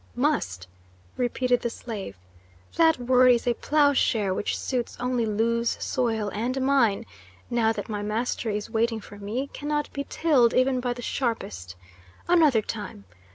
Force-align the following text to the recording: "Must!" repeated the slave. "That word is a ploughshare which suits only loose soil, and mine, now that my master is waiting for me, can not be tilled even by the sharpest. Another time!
"Must!" 0.15 0.65
repeated 1.15 1.61
the 1.61 1.69
slave. 1.69 2.17
"That 2.75 2.97
word 2.97 3.27
is 3.33 3.45
a 3.45 3.53
ploughshare 3.53 4.33
which 4.33 4.57
suits 4.57 4.97
only 4.99 5.27
loose 5.27 5.77
soil, 5.79 6.31
and 6.33 6.59
mine, 6.59 7.05
now 7.51 7.71
that 7.71 7.87
my 7.87 8.01
master 8.01 8.49
is 8.49 8.67
waiting 8.67 8.99
for 8.99 9.19
me, 9.19 9.51
can 9.53 9.67
not 9.67 9.93
be 9.93 10.07
tilled 10.09 10.55
even 10.55 10.79
by 10.79 10.93
the 10.93 11.03
sharpest. 11.03 11.75
Another 12.27 12.63
time! 12.63 13.03